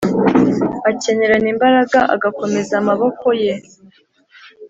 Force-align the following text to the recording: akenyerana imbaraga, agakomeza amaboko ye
akenyerana 0.89 1.47
imbaraga, 1.53 1.99
agakomeza 2.15 2.73
amaboko 2.81 3.25
ye 3.41 3.53